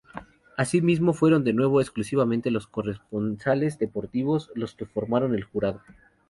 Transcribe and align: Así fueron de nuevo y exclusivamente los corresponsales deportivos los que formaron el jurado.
Así 0.57 0.81
fueron 1.13 1.43
de 1.43 1.53
nuevo 1.53 1.79
y 1.79 1.83
exclusivamente 1.83 2.49
los 2.49 2.65
corresponsales 2.65 3.77
deportivos 3.77 4.49
los 4.55 4.73
que 4.73 4.87
formaron 4.87 5.35
el 5.35 5.43
jurado. 5.43 5.83